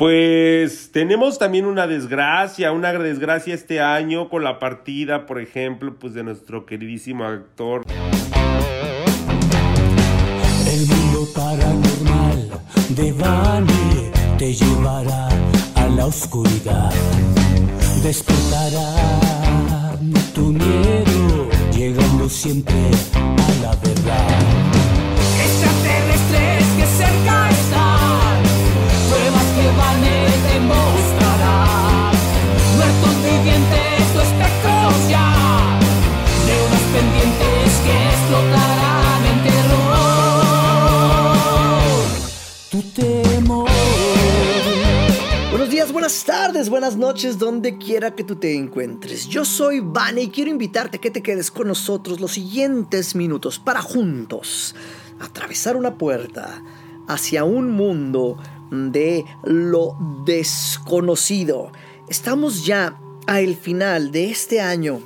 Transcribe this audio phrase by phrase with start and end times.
[0.00, 6.14] Pues tenemos también una desgracia, una desgracia este año con la partida, por ejemplo, pues
[6.14, 7.84] de nuestro queridísimo actor.
[10.66, 12.48] El mundo paranormal
[12.96, 15.28] de Bani te llevará
[15.74, 16.94] a la oscuridad.
[18.02, 19.98] Despertará
[20.34, 21.46] tu miedo,
[21.76, 24.79] llegando siempre a la verdad.
[46.68, 49.26] Buenas noches, donde quiera que tú te encuentres.
[49.28, 53.58] Yo soy Vane y quiero invitarte a que te quedes con nosotros los siguientes minutos
[53.58, 54.74] para juntos
[55.20, 56.62] atravesar una puerta
[57.06, 58.36] hacia un mundo
[58.70, 59.96] de lo
[60.26, 61.72] desconocido.
[62.08, 65.00] Estamos ya al final de este año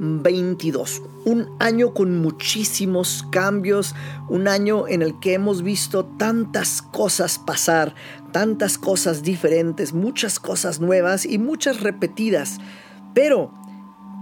[0.00, 3.94] 2022, un año con muchísimos cambios,
[4.30, 7.94] un año en el que hemos visto tantas cosas pasar,
[8.32, 12.58] tantas cosas diferentes, muchas cosas nuevas y muchas repetidas.
[13.14, 13.52] Pero,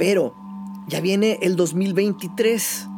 [0.01, 0.35] pero,
[0.89, 2.89] ya viene el 2023.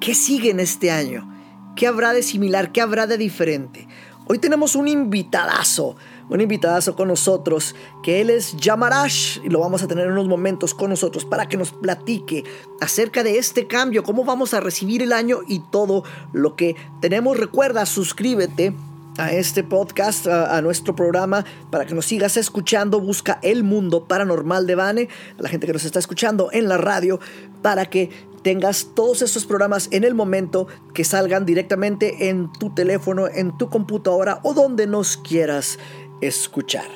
[0.00, 1.26] ¿Qué sigue en este año?
[1.74, 2.70] ¿Qué habrá de similar?
[2.70, 3.88] ¿Qué habrá de diferente?
[4.28, 5.96] Hoy tenemos un invitadazo,
[6.28, 10.28] un invitadazo con nosotros, que él es Yamarash y lo vamos a tener en unos
[10.28, 12.44] momentos con nosotros para que nos platique
[12.80, 17.36] acerca de este cambio, cómo vamos a recibir el año y todo lo que tenemos.
[17.36, 18.74] Recuerda, suscríbete
[19.18, 23.00] a este podcast, a, a, nuestro programa, para que nos sigas escuchando.
[23.00, 26.76] Busca El Mundo Paranormal de Bane, a la gente que nos está escuchando en la
[26.76, 27.18] radio,
[27.62, 28.10] para que
[28.46, 33.68] tengas todos estos programas en el momento que salgan directamente en tu teléfono, en tu
[33.68, 35.80] computadora o donde nos quieras
[36.20, 36.86] escuchar.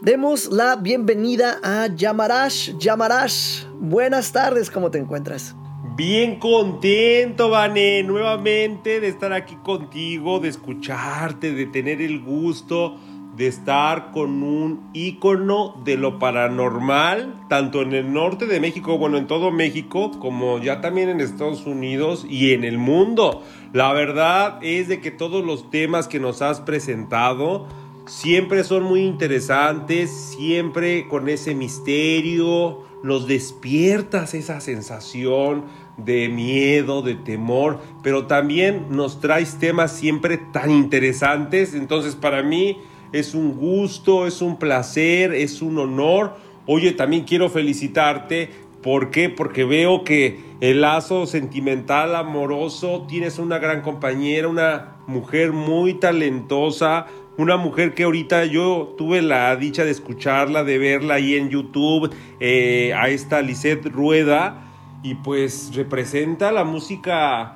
[0.00, 2.76] Demos la bienvenida a Yamarash.
[2.78, 5.54] Yamarash, buenas tardes, ¿cómo te encuentras?
[5.96, 12.96] Bien contento, Vane, nuevamente de estar aquí contigo, de escucharte, de tener el gusto
[13.38, 19.16] de estar con un ícono de lo paranormal, tanto en el norte de México, bueno,
[19.16, 23.44] en todo México, como ya también en Estados Unidos y en el mundo.
[23.72, 27.68] La verdad es de que todos los temas que nos has presentado
[28.08, 35.64] siempre son muy interesantes, siempre con ese misterio, nos despiertas esa sensación
[35.96, 41.74] de miedo, de temor, pero también nos traes temas siempre tan interesantes.
[41.74, 42.78] Entonces para mí
[43.12, 46.36] es un gusto, es un placer, es un honor.
[46.66, 48.50] Oye, también quiero felicitarte.
[48.82, 49.28] ¿Por qué?
[49.28, 57.06] Porque veo que el lazo sentimental, amoroso, tienes una gran compañera, una mujer muy talentosa,
[57.38, 62.12] una mujer que ahorita yo tuve la dicha de escucharla, de verla ahí en YouTube,
[62.40, 64.64] eh, a esta Lisette Rueda,
[65.04, 67.54] y pues representa la música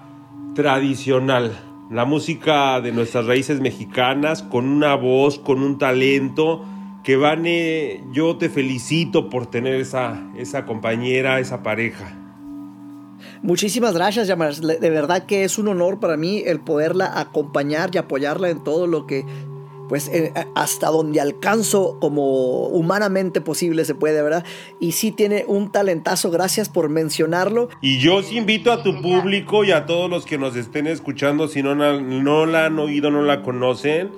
[0.55, 1.59] tradicional,
[1.91, 6.65] la música de nuestras raíces mexicanas, con una voz, con un talento,
[7.03, 12.17] que Vane, yo te felicito por tener esa, esa compañera, esa pareja.
[13.43, 14.55] Muchísimas gracias, Yamar.
[14.55, 18.87] De verdad que es un honor para mí el poderla acompañar y apoyarla en todo
[18.87, 19.25] lo que
[19.93, 24.43] pues eh, hasta donde alcanzo como humanamente posible se puede, ¿verdad?
[24.81, 27.69] Y sí tiene un talentazo, gracias por mencionarlo.
[27.83, 31.47] Y yo sí invito a tu público y a todos los que nos estén escuchando,
[31.47, 34.13] si no, no la han oído, no la conocen,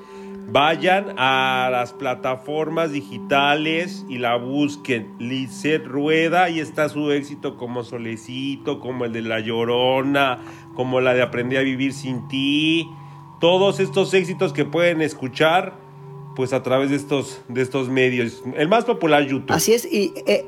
[0.47, 5.13] vayan a las plataformas digitales y la busquen.
[5.19, 10.39] Lisette Rueda, ahí está su éxito como Solecito, como el de La Llorona,
[10.77, 12.89] como la de Aprendí a Vivir sin ti
[13.45, 15.75] todos estos éxitos que pueden escuchar
[16.35, 18.43] pues a través de estos, de estos medios.
[18.57, 19.53] El más popular, YouTube.
[19.55, 20.47] Así es, y, eh,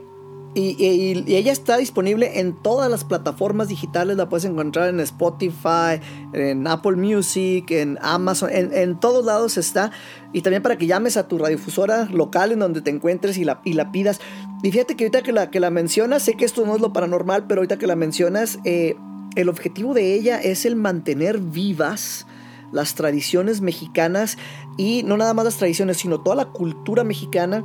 [0.54, 5.00] y, y, y, ella está disponible en todas las plataformas digitales, la puedes encontrar en
[5.00, 6.00] Spotify,
[6.32, 9.90] en Apple Music, en Amazon, en, en todos lados está.
[10.32, 13.60] Y también para que llames a tu radiodifusora local en donde te encuentres y la,
[13.62, 14.22] y la pidas.
[14.62, 16.94] Y fíjate que ahorita que la, que la mencionas, sé que esto no es lo
[16.94, 18.96] paranormal, pero ahorita que la mencionas, eh,
[19.34, 22.26] el objetivo de ella es el mantener vivas
[22.72, 24.38] las tradiciones mexicanas
[24.76, 27.64] y no nada más las tradiciones, sino toda la cultura mexicana.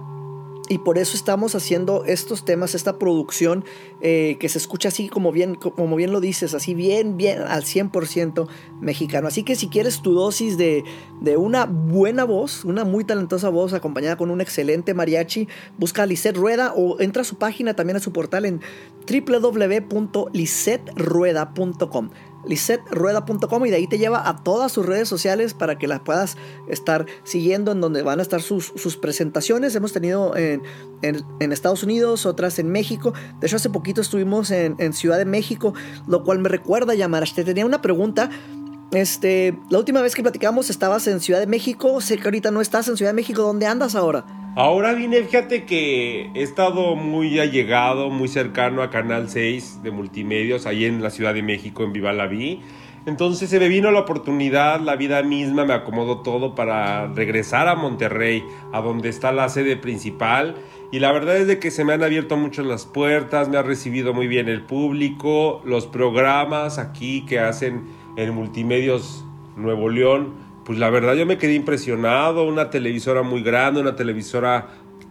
[0.69, 3.65] Y por eso estamos haciendo estos temas, esta producción
[3.99, 7.63] eh, que se escucha así como bien, como bien lo dices, así bien, bien al
[7.63, 8.47] 100%
[8.79, 9.27] mexicano.
[9.27, 10.85] Así que si quieres tu dosis de,
[11.19, 16.05] de, una buena voz, una muy talentosa voz acompañada con un excelente mariachi, busca a
[16.05, 18.61] Lisette Rueda o entra a su página también a su portal en
[19.09, 22.09] www.lisetrueda.com
[22.45, 26.37] lisetrueda.com y de ahí te lleva a todas sus redes sociales para que las puedas
[26.67, 29.75] estar siguiendo en donde van a estar sus, sus presentaciones.
[29.75, 30.61] Hemos tenido en,
[31.01, 33.13] en, Estados Unidos, otras en México.
[33.39, 35.73] De hecho, hace poquito estuvimos en, Ciudad de México,
[36.07, 38.29] lo cual me recuerda, Yamarash, te tenía una pregunta.
[38.91, 42.59] Este, la última vez que platicamos estabas en Ciudad de México, sé que ahorita no
[42.59, 44.40] estás en Ciudad de México, ¿dónde andas ahora?
[44.53, 50.65] Ahora vine, fíjate que he estado muy allegado, muy cercano a Canal 6 de Multimedios,
[50.65, 52.59] ahí en la Ciudad de México, en Viva la Vi.
[53.05, 57.75] Entonces se me vino la oportunidad, la vida misma me acomodó todo para regresar a
[57.75, 58.43] Monterrey,
[58.73, 60.55] a donde está la sede principal.
[60.91, 63.63] Y la verdad es de que se me han abierto mucho las puertas, me ha
[63.63, 67.85] recibido muy bien el público, los programas aquí que hacen
[68.17, 69.23] en Multimedios
[69.55, 74.69] Nuevo León pues la verdad yo me quedé impresionado, una televisora muy grande, una televisora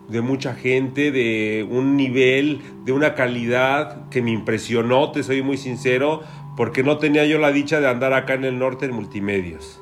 [0.08, 5.56] de mucha gente, de un nivel, de una calidad que me impresionó, te soy muy
[5.56, 6.22] sincero,
[6.56, 9.80] porque no tenía yo la dicha de andar acá en el norte en multimedios.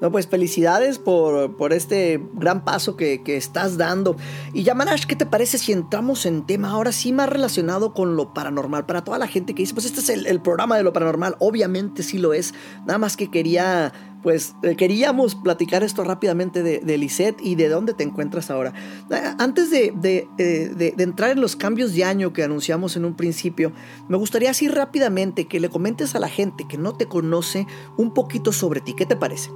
[0.00, 4.16] No, pues felicidades por, por este gran paso que, que, estás dando.
[4.52, 8.34] Y Yamanash, ¿qué te parece si entramos en tema ahora sí más relacionado con lo
[8.34, 8.86] paranormal?
[8.86, 12.02] Para toda la gente que dice, pues este es el programa de lo paranormal, obviamente
[12.02, 12.54] sí lo es,
[12.86, 13.92] nada más que quería
[14.24, 18.72] pues eh, queríamos platicar esto rápidamente de, de y de dónde te encuentras ahora.
[19.10, 23.14] Eh, antes eh, de, de, entrar en los cambios de año que anunciamos en un
[23.14, 23.72] principio,
[24.08, 27.66] me gustaría así rápidamente que le comentes a la gente que no te conoce
[27.98, 28.94] un poquito sobre ti.
[28.94, 29.50] ¿Qué te parece?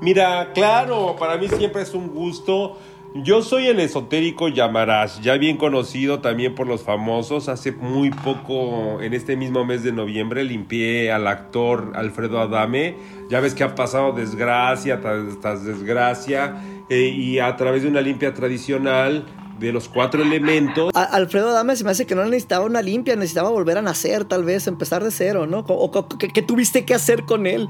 [0.00, 2.78] Mira, claro, para mí siempre es un gusto
[3.14, 7.48] yo soy el esotérico Yamarash, ya bien conocido también por los famosos.
[7.48, 12.96] Hace muy poco, en este mismo mes de noviembre, limpié al actor Alfredo Adame.
[13.30, 16.60] Ya ves que ha pasado desgracia tras, desgracia.
[16.90, 19.24] Eh, y a través de una limpia tradicional
[19.58, 20.90] de los cuatro elementos.
[20.94, 24.44] Alfredo Adame se me hace que no necesitaba una limpia, necesitaba volver a nacer, tal
[24.44, 25.64] vez, empezar de cero, ¿no?
[25.68, 27.68] O, ¿qué, tuviste que hacer con él?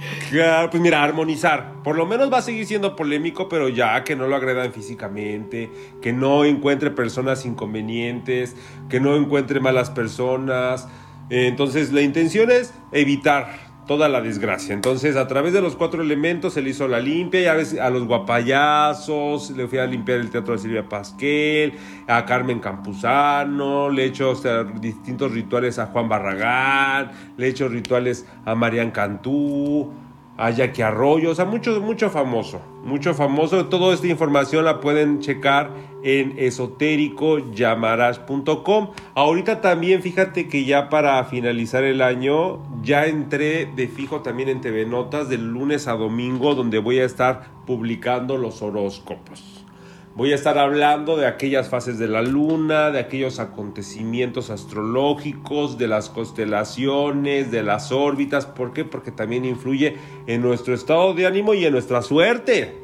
[0.70, 1.82] pues mira, armonizar.
[1.82, 5.70] Por lo menos va a seguir siendo polémico, pero ya que no lo agredan físicamente,
[6.00, 8.56] que no encuentre personas inconvenientes,
[8.88, 10.88] que no encuentre malas personas.
[11.30, 14.74] Entonces, la intención es evitar toda la desgracia.
[14.74, 18.04] Entonces, a través de los cuatro elementos, le hizo la limpia, y a, a los
[18.06, 21.74] guapayazos, le fui a limpiar el teatro de Silvia Pasquel,
[22.06, 24.34] a Carmen Campuzano, le he hecho
[24.80, 29.92] distintos rituales a Juan Barragán, le he hecho rituales a Marian Cantú,
[30.36, 33.66] a Jackie Arroyo, o sea, mucho, mucho famoso, mucho famoso.
[33.66, 35.70] Toda esta información la pueden checar
[36.02, 38.90] en esotéricoyamarash.com.
[39.14, 44.60] Ahorita también fíjate que ya para finalizar el año, ya entré de fijo también en
[44.60, 49.63] TV Notas del lunes a domingo, donde voy a estar publicando los horóscopos.
[50.16, 55.88] Voy a estar hablando de aquellas fases de la luna, de aquellos acontecimientos astrológicos, de
[55.88, 58.46] las constelaciones, de las órbitas.
[58.46, 58.84] ¿Por qué?
[58.84, 59.96] Porque también influye
[60.28, 62.78] en nuestro estado de ánimo y en nuestra suerte.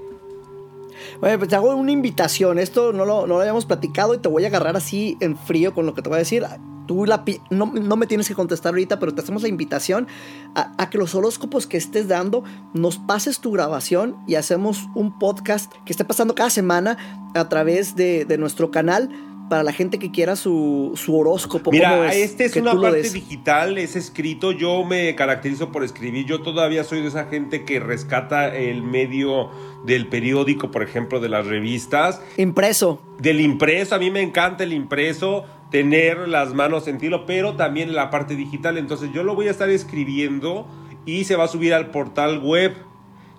[1.21, 2.59] Bueno, pues te hago una invitación.
[2.59, 5.73] Esto no lo, no lo habíamos platicado y te voy a agarrar así en frío
[5.73, 6.44] con lo que te voy a decir
[6.91, 10.09] tú la, no, no, me tienes que contestar ahorita, pero te hacemos la invitación
[10.57, 12.43] a, que los horóscopos que estés dando
[12.75, 16.99] nos pases tu grabación y hacemos un podcast que esté pasando cada semana
[17.37, 19.09] a través de, de nuestro canal
[19.50, 21.73] para la gente que quiera su, su horóscopo.
[21.73, 24.52] Mira, este es una parte digital, es escrito.
[24.52, 26.25] Yo me caracterizo por escribir.
[26.25, 29.50] Yo todavía soy de esa gente que rescata el medio
[29.85, 32.23] del periódico, por ejemplo, de las revistas.
[32.37, 33.02] Impreso.
[33.19, 37.92] Del impreso, a mí me encanta el impreso tener las manos en tiro, pero también
[37.92, 38.78] la parte digital.
[38.78, 40.66] Entonces yo lo voy a estar escribiendo
[41.07, 42.75] y se va a subir al portal web.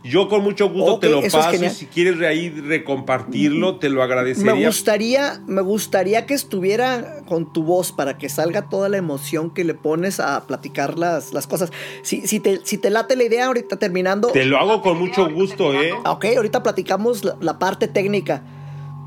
[0.04, 4.56] Yo con mucho gusto te lo paso y si quieres ahí recompartirlo, te lo agradecería.
[4.56, 9.52] Me gustaría, me gustaría que estuviera con tu voz para que salga toda la emoción
[9.52, 11.72] que le pones a platicar las, las cosas.
[12.02, 14.30] Si, si, te, si te late la idea ahorita terminando...
[14.30, 15.94] Te lo hago con mucho gusto, ¿eh?
[16.06, 18.44] Ok, ahorita platicamos la parte técnica.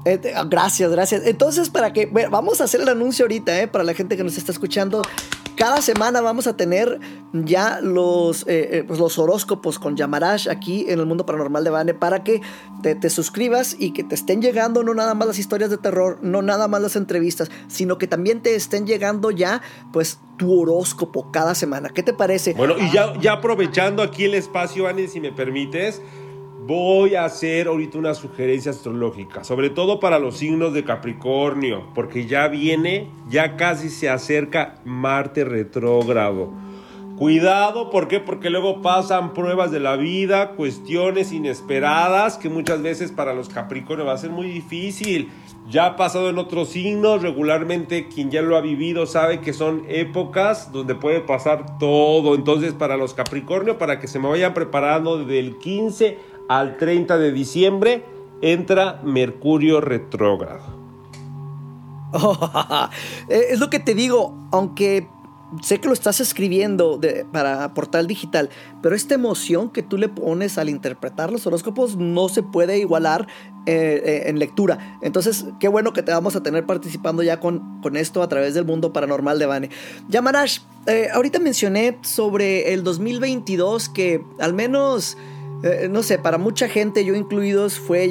[0.04, 1.22] Eh, gracias, gracias.
[1.24, 4.36] Entonces, para que vamos a hacer el anuncio ahorita, eh, para la gente que nos
[4.36, 5.02] está escuchando.
[5.56, 6.98] Cada semana vamos a tener
[7.32, 11.70] ya los, eh, eh, pues los horóscopos con Yamarash aquí en el mundo paranormal de
[11.70, 12.40] Bane para que
[12.82, 16.42] te, suscribas y que te estén llegando no nada más las historias de terror, no
[16.42, 21.54] nada más las entrevistas, sino que también te estén llegando ya pues tu horóscopo cada
[21.54, 21.88] semana.
[21.88, 22.54] ¿Qué te parece?
[22.54, 26.02] Bueno, y ya, ya aprovechando aquí el espacio, Ani, si me permites,
[26.66, 32.24] Voy a hacer ahorita una sugerencia astrológica, sobre todo para los signos de Capricornio, porque
[32.24, 36.54] ya viene, ya casi se acerca Marte retrógrado.
[37.18, 38.18] Cuidado, ¿por qué?
[38.18, 44.06] Porque luego pasan pruebas de la vida, cuestiones inesperadas que muchas veces para los Capricornio
[44.06, 45.30] va a ser muy difícil.
[45.70, 49.84] Ya ha pasado en otros signos, regularmente quien ya lo ha vivido sabe que son
[49.88, 52.34] épocas donde puede pasar todo.
[52.34, 57.18] Entonces para los Capricornio, para que se me vayan preparando desde el 15 al 30
[57.18, 58.04] de diciembre,
[58.42, 60.74] entra Mercurio retrógrado.
[63.28, 65.08] es lo que te digo, aunque
[65.62, 67.00] sé que lo estás escribiendo
[67.32, 68.50] para Portal Digital,
[68.82, 73.26] pero esta emoción que tú le pones al interpretar los horóscopos no se puede igualar
[73.66, 74.98] eh, eh, en lectura.
[75.02, 78.54] Entonces, qué bueno que te vamos a tener participando ya con, con esto a través
[78.54, 79.70] del mundo paranormal de Vane.
[80.08, 85.16] Ya, Marash, eh, ahorita mencioné sobre el 2022 que al menos...
[85.88, 88.04] no sé, para mucha gente, yo incluidos, fue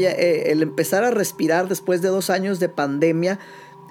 [0.51, 3.39] el empezar a respirar después de dos años de pandemia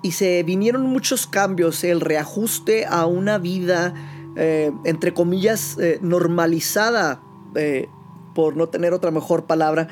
[0.03, 3.95] y se vinieron muchos cambios, el reajuste a una vida,
[4.37, 7.23] eh, entre comillas, eh, normalizada,
[7.55, 7.89] eh,
[8.35, 9.89] por no tener otra mejor palabra,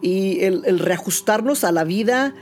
[0.00, 2.34] y el, reajustarnos a la vida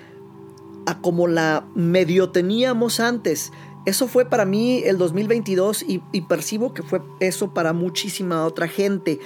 [0.87, 3.53] a como la medio teníamos antes.
[3.87, 8.69] Eso fue para mí el 2022 y, y percibo que fue eso para muchísima otra
[8.69, 9.19] gente.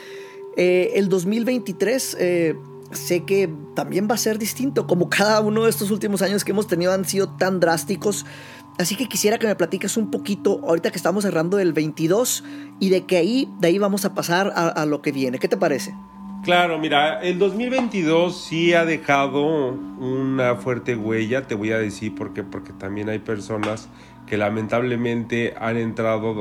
[0.56, 2.16] El 2023
[2.92, 6.52] sé que también va a ser distinto, como cada uno de estos últimos años que
[6.52, 8.26] hemos tenido han sido tan drásticos.
[8.78, 12.42] Así que quisiera que me platiques un poquito, ahorita que estamos cerrando el 22,
[12.80, 15.38] y de que ahí, de ahí vamos a pasar a, lo que viene.
[15.38, 15.94] ¿Qué te parece?
[16.42, 22.32] Claro, mira, el 2022 sí ha dejado una fuerte huella, te voy a decir por
[22.32, 23.88] qué, porque también hay personas
[24.26, 26.34] que lamentablemente han entrado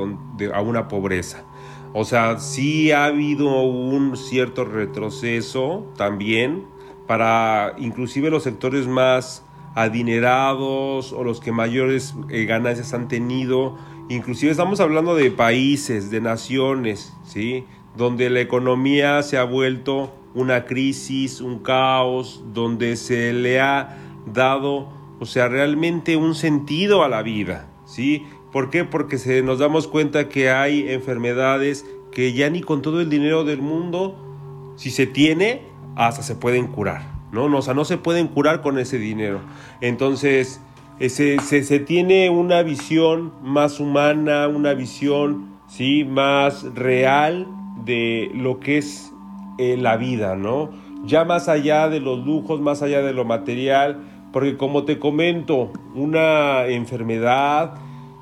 [0.54, 1.44] a una pobreza.
[1.94, 6.64] O sea, sí ha habido un cierto retroceso también
[7.06, 9.44] para inclusive los sectores más
[9.74, 13.76] adinerados o los que mayores eh, ganancias han tenido.
[14.08, 17.64] Inclusive estamos hablando de países, de naciones, ¿sí?
[17.96, 24.88] Donde la economía se ha vuelto una crisis, un caos, donde se le ha dado,
[25.20, 28.24] o sea, realmente un sentido a la vida, ¿sí?
[28.52, 28.84] ¿Por qué?
[28.84, 33.44] Porque se, nos damos cuenta que hay enfermedades que ya ni con todo el dinero
[33.44, 35.62] del mundo, si se tiene,
[35.96, 37.44] hasta se pueden curar, ¿no?
[37.44, 39.40] O sea, no se pueden curar con ese dinero.
[39.80, 40.60] Entonces,
[40.98, 46.04] ese, se, tiene una visión más humana, una visión, ¿sí?
[46.04, 47.48] Más real
[47.86, 49.12] de lo que es
[49.58, 50.70] eh, la vida, ¿no?
[51.04, 55.72] Ya más allá de los lujos, más allá de lo material, porque como te comento,
[55.94, 57.74] una enfermedad,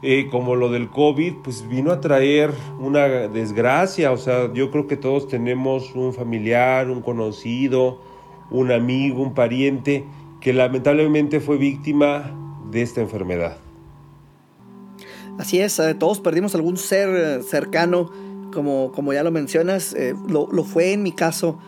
[0.02, 4.12] eh, como lo del COVID, pues vino a traer una desgracia.
[4.12, 8.00] O sea, yo creo que todos tenemos un familiar, un conocido,
[8.50, 10.06] un amigo, un pariente
[10.40, 12.34] que lamentablemente fue víctima
[12.70, 13.58] de esta enfermedad.
[15.38, 18.10] Así es, eh, todos perdimos algún ser eh, cercano,
[18.54, 19.94] como, como ya lo mencionas,
[20.26, 21.58] lo, lo, fue en mi caso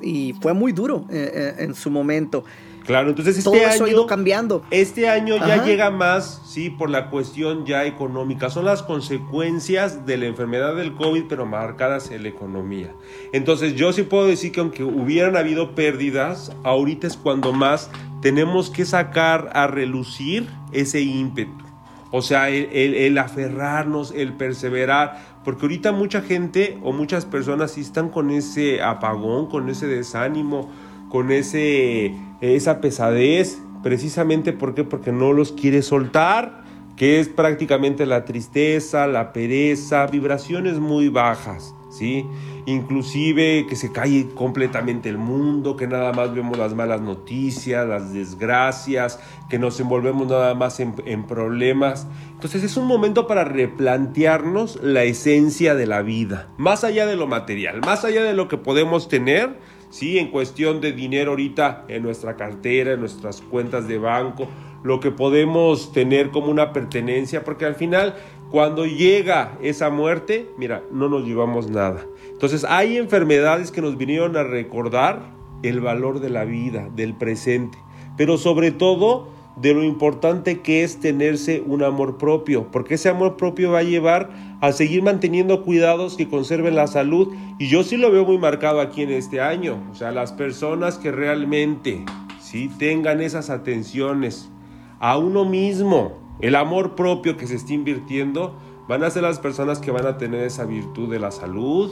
[0.00, 2.44] y fue muy duro en su momento.
[2.84, 4.62] Claro, entonces este año ha ido cambiando.
[4.70, 8.50] Este año ya llega más, sí, por la cuestión ya económica.
[8.50, 12.92] Son las consecuencias de la enfermedad del COVID, pero marcadas en la economía.
[13.32, 17.90] Entonces yo sí puedo decir que aunque hubieran habido pérdidas, ahorita es cuando más
[18.22, 21.64] tenemos que sacar a relucir ese ímpetu.
[22.12, 27.82] O sea, el, el aferrarnos, el perseverar, porque ahorita mucha gente o muchas personas sí
[27.82, 30.68] están con ese apagón, con ese desánimo,
[31.10, 36.64] con ese, esa pesadez, precisamente porque porque no los quiere soltar,
[36.96, 42.26] que es prácticamente la tristeza, la pereza, vibraciones muy bajas, ¿sí?
[42.66, 48.12] Inclusive que se cae completamente el mundo, que nada más vemos las malas noticias, las
[48.12, 52.06] desgracias, que nos envolvemos nada más en problemas.
[52.34, 57.26] Entonces es un momento para replantearnos la esencia de la vida, más allá de lo
[57.26, 59.58] material, más allá de lo que podemos tener,
[59.90, 64.48] Sí, en cuestión de dinero ahorita en nuestra cartera, en nuestras cuentas de banco,
[64.82, 68.14] lo que podemos tener como una pertenencia, porque al final
[68.50, 72.06] cuando llega esa muerte, mira, no nos llevamos nada.
[72.30, 75.22] Entonces hay enfermedades que nos vinieron a recordar
[75.62, 77.78] el valor de la vida, del presente,
[78.16, 83.36] pero sobre todo de lo importante que es tenerse un amor propio, porque ese amor
[83.36, 87.34] propio va a llevar a seguir manteniendo cuidados que conserven la salud.
[87.58, 90.98] Y yo sí lo veo muy marcado aquí en este año, o sea, las personas
[90.98, 92.04] que realmente
[92.40, 94.50] sí tengan esas atenciones
[94.98, 98.54] a uno mismo, el amor propio que se está invirtiendo,
[98.88, 101.90] van a ser las personas que van a tener esa virtud de la salud,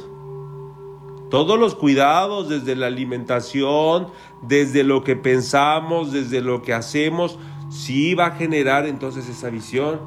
[1.31, 4.09] todos los cuidados, desde la alimentación,
[4.43, 7.39] desde lo que pensamos, desde lo que hacemos,
[7.71, 10.01] sí va a generar entonces esa visión.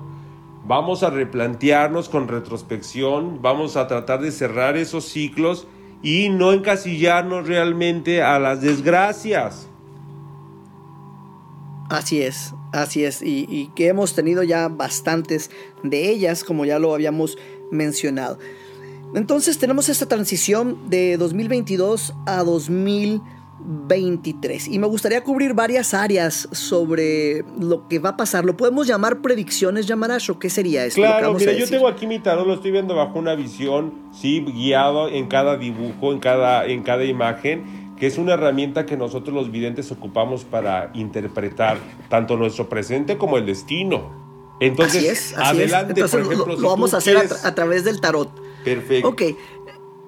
[0.65, 5.67] Vamos a replantearnos con retrospección, vamos a tratar de cerrar esos ciclos
[6.01, 9.67] y no encasillarnos realmente a las desgracias.
[11.89, 15.51] Así es, así es, y, que hemos tenido ya bastantes
[15.83, 17.37] de ellas, como ya lo habíamos
[17.69, 18.39] mencionado.
[19.13, 23.40] Entonces tenemos esta transición de 2022 a 2023
[24.67, 28.45] y me gustaría cubrir varias áreas sobre lo que va a pasar.
[28.45, 31.01] ¿Lo podemos llamar predicciones, Yamarash, qué sería esto?
[31.01, 35.09] Claro, mira, yo tengo aquí mi tarot, lo estoy viendo bajo una visión, sí, guiado
[35.09, 39.51] en cada dibujo, en cada, en cada imagen que es una herramienta que nosotros los
[39.51, 41.77] videntes ocupamos para interpretar
[42.09, 44.09] tanto nuestro presente como el destino.
[44.59, 45.97] Entonces, así es, así adelante, es.
[45.97, 48.31] Entonces, por ejemplo, lo, si vamos a hacer a, tra- a través del tarot.
[48.63, 49.07] Perfecto.
[49.07, 49.21] Ok,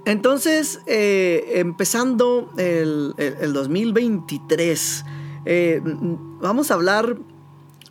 [0.05, 5.05] entonces, eh, empezando el, el- el 2023,
[5.45, 7.17] eh, vamos a hablar,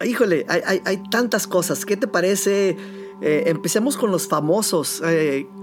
[0.05, 1.85] híjole, hay, hay- tantas cosas.
[1.85, 2.77] ¿Qué te parece?
[3.21, 5.01] Eh, empecemos con los famosos.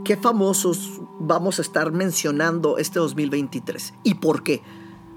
[0.05, 3.93] ¿Qué famosos vamos a estar mencionando este 2023?
[4.03, 4.61] ¿Y por qué?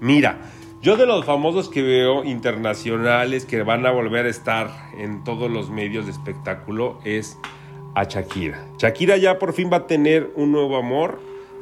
[0.01, 0.41] Mira,
[0.81, 5.49] yo de los famosos que veo internacionales que van a volver a estar en todos
[5.49, 7.37] los medios de espectáculo es
[7.95, 8.67] a Shakira.
[8.77, 11.19] Shakira ya por fin va a tener un nuevo amor,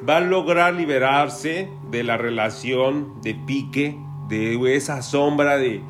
[0.08, 3.98] va a lograr liberarse de la relación de pique,
[4.28, 5.82] de esa sombra de,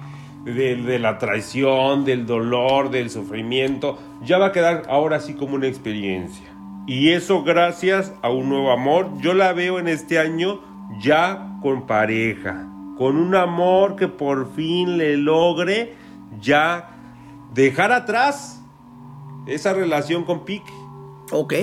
[0.45, 3.99] de, la traición, del dolor, del sufrimiento.
[4.23, 6.47] Ya va a quedar ahora sí como una experiencia.
[6.87, 9.09] Y eso gracias a un nuevo amor.
[9.19, 10.61] Yo la veo en este año
[10.99, 12.67] ya con pareja,
[12.97, 15.93] con un amor que por fin le logre
[16.39, 16.89] ya
[17.53, 18.60] dejar atrás
[19.45, 20.71] esa relación con Pique.
[21.33, 21.53] Ok,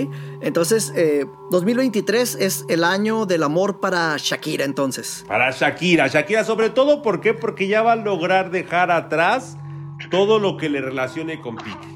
[0.40, 5.24] entonces eh, 2023 es el año del amor para Shakira entonces.
[5.28, 7.34] Para Shakira, Shakira sobre todo, ¿por qué?
[7.34, 9.58] Porque ya va a lograr dejar atrás
[10.10, 11.88] todo lo que le relacione con Pique.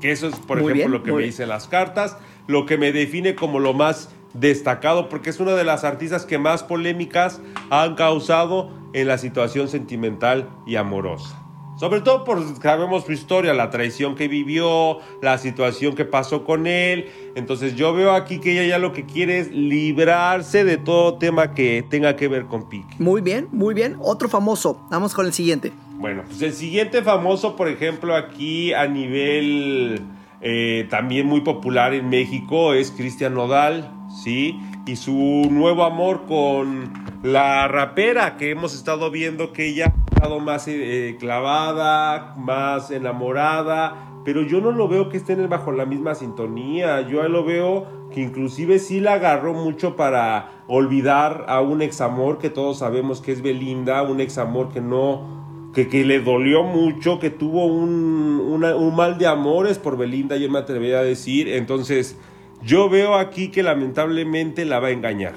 [0.00, 1.30] Que eso es, por Muy ejemplo, bien, lo que me bien.
[1.30, 5.64] dicen las cartas, lo que me define como lo más destacado, porque es una de
[5.64, 11.43] las artistas que más polémicas han causado en la situación sentimental y amorosa.
[11.76, 16.66] Sobre todo por sabemos su historia, la traición que vivió, la situación que pasó con
[16.66, 17.06] él.
[17.34, 21.52] Entonces yo veo aquí que ella ya lo que quiere es librarse de todo tema
[21.52, 22.94] que tenga que ver con Pique.
[22.98, 23.96] Muy bien, muy bien.
[24.00, 24.86] Otro famoso.
[24.90, 25.72] Vamos con el siguiente.
[25.96, 30.00] Bueno, pues el siguiente famoso, por ejemplo, aquí a nivel
[30.40, 33.90] eh, también muy popular en México es Cristian Nodal,
[34.22, 34.60] ¿sí?
[34.86, 36.92] Y su nuevo amor con
[37.22, 44.20] la rapera que hemos estado viendo que ella ha estado más eh, clavada, más enamorada,
[44.26, 47.00] pero yo no lo veo que estén bajo la misma sintonía.
[47.08, 52.50] Yo lo veo que inclusive sí la agarró mucho para olvidar a un examor que
[52.50, 57.30] todos sabemos que es Belinda, un examor que no, que, que le dolió mucho, que
[57.30, 61.48] tuvo un, un mal de amores por Belinda, yo me atrevería a decir.
[61.48, 62.18] Entonces,
[62.64, 65.34] yo veo aquí que lamentablemente la va a engañar.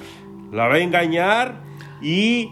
[0.52, 1.60] La va a engañar
[2.00, 2.50] y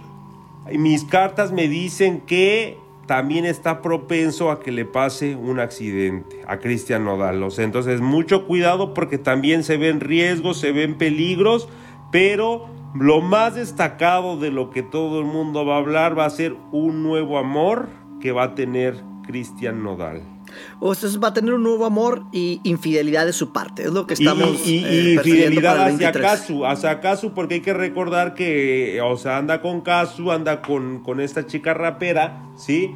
[0.72, 6.58] mis cartas me dicen que también está propenso a que le pase un accidente a
[6.58, 7.42] Cristian Nodal.
[7.58, 11.68] Entonces mucho cuidado porque también se ven riesgos, se ven peligros,
[12.10, 16.30] pero lo más destacado de lo que todo el mundo va a hablar va a
[16.30, 17.88] ser un nuevo amor
[18.20, 20.35] que va a tener Cristian Nodal.
[20.80, 23.84] O sea, va a tener un nuevo amor y infidelidad de su parte.
[23.84, 24.66] Es lo que estamos.
[24.66, 26.30] y, y- eh, y persiguiendo fidelidad para el hacia 23.
[26.40, 31.00] Kazu, hacia Kazu, porque hay que recordar que, o sea, anda con Kazu, anda con,
[31.02, 32.94] con esta chica rapera, ¿sí?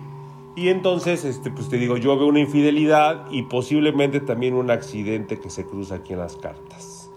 [0.56, 5.38] Y entonces, este, pues te digo, yo veo una infidelidad y posiblemente también un accidente
[5.38, 7.08] que se cruza aquí en las cartas.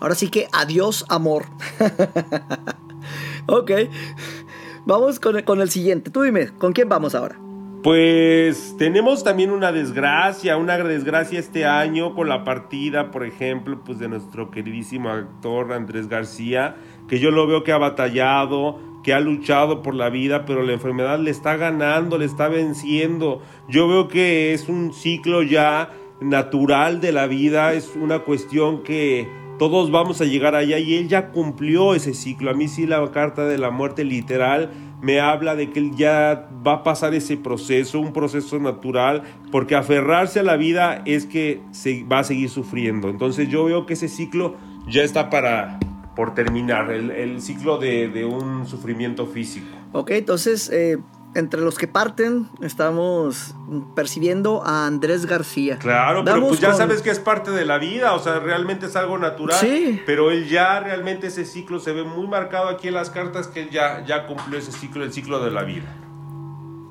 [0.00, 1.44] Ahora sí que adiós, amor.
[3.46, 3.70] ok.
[4.86, 6.10] Vamos con el, con el siguiente.
[6.10, 7.38] Tú dime, ¿con quién vamos ahora?
[7.82, 13.98] Pues tenemos también una desgracia, una desgracia este año con la partida, por ejemplo, pues
[13.98, 16.76] de nuestro queridísimo actor Andrés García,
[17.08, 20.74] que yo lo veo que ha batallado, que ha luchado por la vida, pero la
[20.74, 23.40] enfermedad le está ganando, le está venciendo.
[23.66, 25.88] Yo veo que es un ciclo ya
[26.20, 29.26] natural de la vida, es una cuestión que
[29.58, 32.50] todos vamos a llegar allá y él ya cumplió ese ciclo.
[32.50, 34.70] A mí sí la carta de la muerte literal
[35.02, 40.40] me habla de que ya va a pasar ese proceso, un proceso natural, porque aferrarse
[40.40, 43.08] a la vida es que se va a seguir sufriendo.
[43.08, 44.56] Entonces yo veo que ese ciclo
[44.88, 45.78] ya está para
[46.16, 49.68] por terminar, el, ciclo de, de un sufrimiento físico.
[49.92, 50.98] Ok, entonces, eh,
[51.34, 53.54] entre los que parten, estamos
[53.94, 55.78] percibiendo a Andrés García.
[55.78, 58.40] Claro, pero Vamos pues ya con- sabes que es parte de la vida, o sea,
[58.40, 59.56] realmente es algo natural.
[59.60, 60.00] Sí.
[60.06, 63.62] Pero él ya realmente ese ciclo se ve muy marcado aquí en las cartas que
[63.62, 65.94] él ya, ya cumplió ese ciclo, el ciclo de la vida.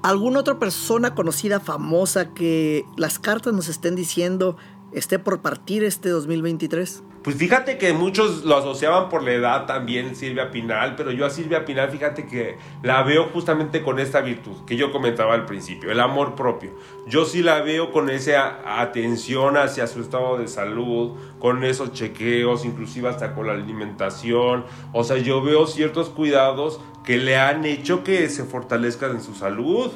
[0.04, 4.56] ¿Alguna otra persona conocida, famosa, que las cartas nos estén diciendo
[4.93, 7.04] esté por partir este 2023?
[7.23, 11.29] Pues fíjate que muchos lo asociaban por la edad también, Silvia Pinal, pero yo a
[11.29, 15.91] Silvia Pinal, fíjate que la veo justamente con esta virtud que yo comentaba al principio,
[15.91, 16.71] el amor propio.
[17.08, 22.63] Yo sí la veo con esa atención hacia su estado de salud, con esos chequeos,
[22.63, 24.63] inclusive hasta con la alimentación.
[24.93, 29.36] O sea, yo veo ciertos cuidados que le han hecho que se fortalezcan en su
[29.36, 29.91] salud.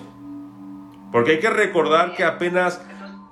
[1.13, 2.81] Porque hay que recordar que apenas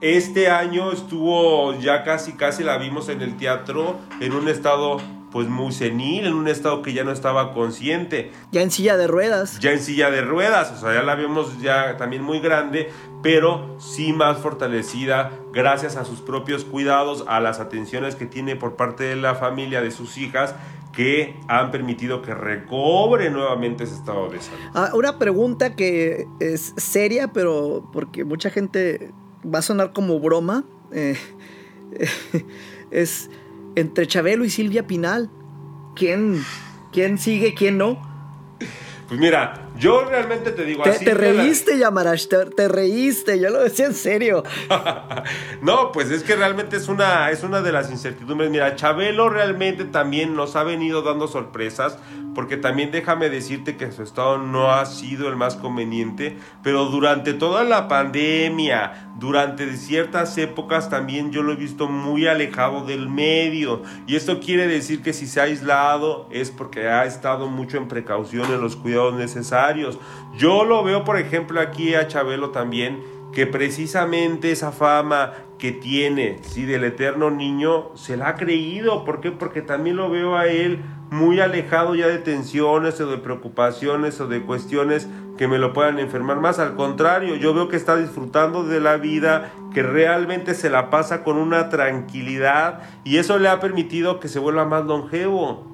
[0.02, 4.98] este año estuvo, ya casi, casi la vimos en el teatro, en un estado
[5.32, 8.32] pues muy senil, en un estado que ya no estaba consciente.
[8.52, 9.60] Ya en silla de ruedas.
[9.60, 12.92] Ya en silla de ruedas, o sea, ya la vemos ya también muy grande,
[13.24, 18.76] pero sí más fortalecida gracias a sus propios cuidados, a las atenciones que tiene por
[18.76, 20.56] parte de la familia, de sus hijas,
[20.92, 24.60] que han permitido que recobre nuevamente ese estado de salud.
[24.74, 30.64] Ah, una pregunta que es seria, pero porque mucha gente va a sonar como broma,
[30.92, 31.18] eh,
[32.92, 33.30] es
[33.76, 35.30] entre Chabelo y Silvia Pinal.
[35.96, 36.44] ¿Quién,
[36.92, 38.02] quién sigue, quién no?
[39.08, 41.04] Pues mira, yo realmente te digo te, así.
[41.04, 44.44] Te reíste, Yamarash, te, reíste, yo lo decía en serio.
[45.62, 48.52] no, pues es que realmente es una, es una de las incertidumbres.
[48.52, 51.98] Mira, Chabelo realmente también nos ha venido dando sorpresas
[52.36, 57.34] porque también déjame decirte que su estado no ha sido el más conveniente, pero durante
[57.34, 63.82] toda la pandemia, durante ciertas épocas también yo lo he visto muy alejado del medio.
[64.08, 67.88] Y esto quiere decir que si se ha aislado es porque ha estado mucho en
[67.88, 69.71] precaución en los cuidados necesarios.
[70.38, 73.02] Yo lo veo, por ejemplo, aquí a Chabelo también,
[73.34, 79.06] que precisamente esa fama que tiene, sí, del eterno niño, se la ha creído.
[79.06, 79.32] ¿Por qué?
[79.32, 80.82] Porque también lo veo a él
[81.12, 85.08] muy alejado ya de tensiones o de preocupaciones o de cuestiones
[85.38, 86.60] que me lo puedan enfermar más.
[86.60, 91.24] Al contrario, yo veo que está disfrutando de la vida, que realmente se la pasa
[91.24, 95.71] con una tranquilidad y eso le ha permitido que se vuelva más longevo.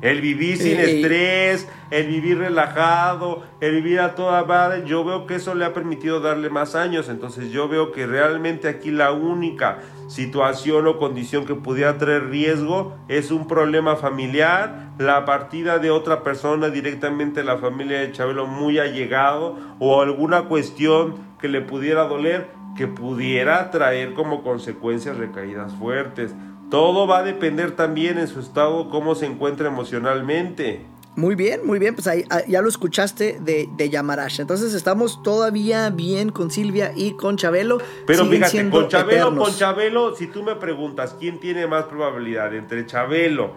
[0.00, 5.34] El vivir sin estrés, el vivir relajado, el vivir a toda madre, yo veo que
[5.34, 7.08] eso le ha permitido darle más años.
[7.08, 12.96] Entonces yo veo que realmente aquí la única situación o condición que pudiera traer riesgo
[13.08, 18.46] es un problema familiar, la partida de otra persona directamente de la familia de Chabelo
[18.46, 25.74] muy allegado o alguna cuestión que le pudiera doler que pudiera traer como consecuencias recaídas
[25.74, 26.32] fuertes.
[26.70, 30.84] Todo va a depender también en su estado, cómo se encuentra emocionalmente.
[31.16, 34.40] Muy bien, muy bien, pues ahí, ah, ya lo escuchaste de, de Yamarash.
[34.40, 37.78] Entonces estamos todavía bien con Silvia y con Chabelo.
[38.06, 42.86] Pero fíjate, con Chabelo, con Chabelo, si tú me preguntas quién tiene más probabilidad entre
[42.86, 43.54] Chabelo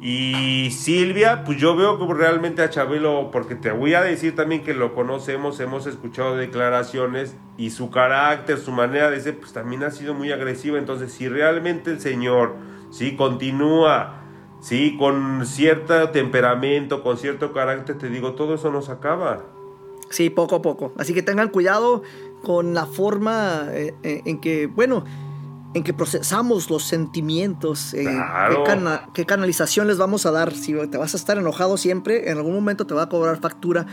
[0.00, 4.62] y Silvia, pues yo veo que realmente a Chabelo, porque te voy a decir también
[4.62, 9.82] que lo conocemos, hemos escuchado declaraciones y su carácter, su manera de ser, pues también
[9.82, 10.78] ha sido muy agresiva.
[10.78, 12.56] Entonces, si realmente el Señor,
[12.90, 14.20] sí, continúa,
[14.60, 19.44] sí, con cierto temperamento, con cierto carácter, te digo, todo eso nos acaba.
[20.10, 20.92] Sí, poco a poco.
[20.98, 22.02] Así que tengan cuidado
[22.42, 25.04] con la forma eh, eh, en que, bueno,
[25.74, 28.06] en que procesamos los sentimientos, eh,
[29.12, 30.54] qué, canalización les vamos a dar.
[30.54, 33.86] Si te vas a estar enojado siempre, en algún momento te va a cobrar factura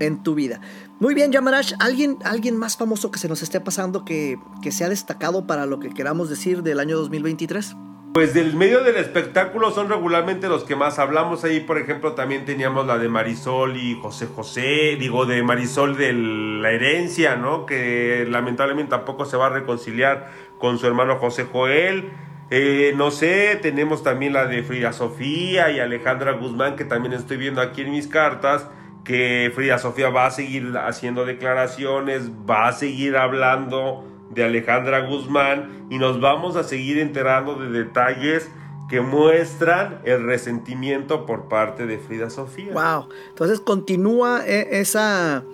[0.00, 0.60] en tu vida.
[1.00, 4.84] Muy bien, Yamarash, ¿alguien, alguien más famoso que se nos esté pasando que, que se
[4.84, 7.76] ha destacado para lo que queramos decir del año 2023?
[8.14, 11.42] Pues del medio del espectáculo son regularmente los que más hablamos.
[11.42, 16.12] Ahí, por ejemplo, también teníamos la de Marisol y José José, digo, de Marisol de
[16.12, 17.66] la herencia, ¿no?
[17.66, 20.30] Que lamentablemente tampoco se va a reconciliar
[20.64, 22.10] con su hermano José Joel.
[22.48, 27.36] Eh, no sé, tenemos también la de Frida Sofía y Alejandra Guzmán, que también estoy
[27.36, 28.66] viendo aquí en mis cartas,
[29.04, 35.86] que Frida Sofía va a seguir haciendo declaraciones, va a seguir hablando de Alejandra Guzmán
[35.90, 38.50] y nos vamos a seguir enterando de detalles
[38.88, 42.72] que muestran el resentimiento por parte de Frida Sofía.
[42.72, 45.44] Wow, entonces continúa eh, esa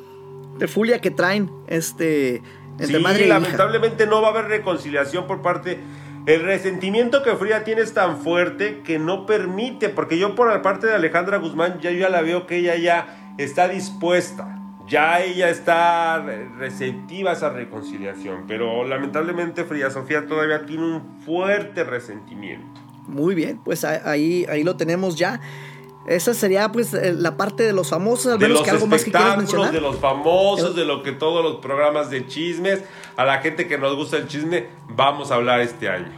[0.68, 2.42] furia que traen este
[2.86, 5.78] sí, lamentablemente no va a haber reconciliación por parte.
[6.26, 10.60] El resentimiento que Frida tiene es tan fuerte que no permite, porque yo por la
[10.62, 15.22] parte de Alejandra Guzmán ya, yo ya la veo que ella ya está dispuesta, ya
[15.22, 16.22] ella está
[16.58, 22.80] receptiva a esa reconciliación, pero lamentablemente Frida Sofía todavía tiene un fuerte resentimiento.
[23.06, 25.40] Muy bien, pues ahí, ahí lo tenemos ya.
[26.06, 29.04] Esa sería pues eh, la parte de los famosos, al de los que algo más
[29.04, 29.72] que quieras mencionar.
[29.72, 32.82] De los famosos, de lo que todos los programas de chismes,
[33.16, 36.10] a la gente que nos gusta el chisme, vamos a hablar este año.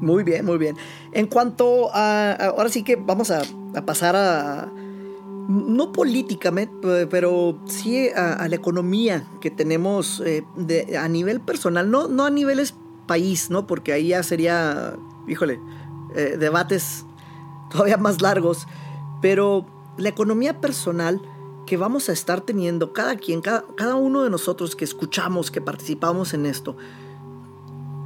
[0.00, 0.76] Muy bien, muy bien.
[1.12, 3.42] En cuanto a, ahora sí que vamos a,
[3.84, 4.68] pasar a
[5.48, 10.44] no políticamente, pero sí a, la economía que tenemos eh,
[10.98, 12.74] a nivel personal, no, no a niveles
[13.06, 13.66] país, ¿no?
[13.66, 14.94] Porque ahí ya sería,
[15.26, 15.58] híjole,
[16.14, 17.04] eh, debates
[17.70, 18.66] todavía más largos,
[19.20, 21.20] pero la economía personal
[21.66, 25.60] que vamos a estar teniendo cada quien, cada, cada uno de nosotros que escuchamos, que
[25.60, 26.76] participamos en esto,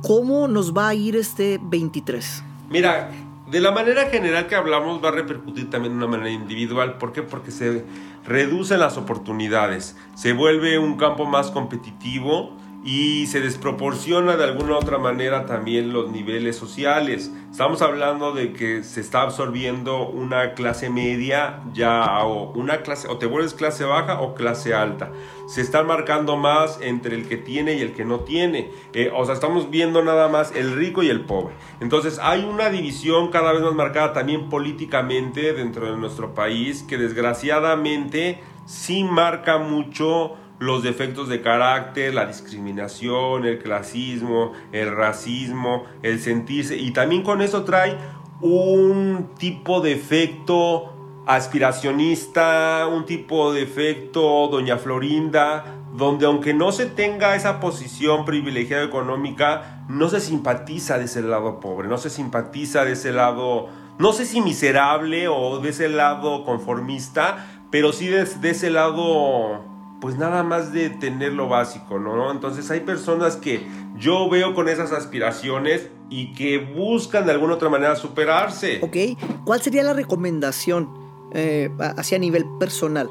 [0.03, 2.43] ¿cómo nos va a ir este 23?
[2.69, 3.11] Mira,
[3.51, 6.99] de la manera general que hablamos va a repercutir también de una manera individual.
[6.99, 7.23] ¿Por qué?
[7.23, 7.85] Porque se
[8.27, 14.77] reducen las oportunidades, se vuelve un campo más competitivo y se desproporciona de alguna u
[14.77, 17.33] otra manera también los niveles sociales.
[17.51, 23.17] Estamos hablando de que se está absorbiendo una clase media ya o una clase o
[23.17, 25.11] te vuelves clase baja o clase alta.
[25.47, 28.71] Se están marcando más entre el que tiene y el que no tiene.
[28.93, 31.55] Eh, o sea, estamos viendo nada más el rico y el pobre.
[31.81, 36.99] Entonces hay una división cada vez más marcada también políticamente dentro de nuestro país que
[36.99, 46.21] desgraciadamente sí marca mucho los defectos de carácter, la discriminación, el clasismo, el racismo, el
[46.21, 46.77] sentirse.
[46.77, 47.97] Y también con eso trae
[48.41, 50.95] un tipo de efecto
[51.27, 58.85] aspiracionista, un tipo de efecto doña Florinda, donde aunque no se tenga esa posición privilegiada
[58.85, 64.13] económica, no se simpatiza de ese lado pobre, no se simpatiza de ese lado, no
[64.13, 69.74] sé si miserable o de ese lado conformista, pero sí de, de ese lado
[70.05, 72.31] pues nada más de tener lo básico, ¿no?
[72.31, 77.71] Entonces hay personas que yo veo con esas aspiraciones y que buscan de alguna otra
[77.71, 78.81] manera superarse.
[78.83, 80.91] Ok, ¿cuál sería la recomendación
[81.33, 83.09] eh, hacia nivel personal?